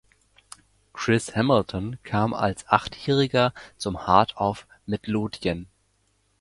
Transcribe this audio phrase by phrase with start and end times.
[0.93, 5.67] Chris Hamilton kam als Achtjähriger zu Heart of Midlothian.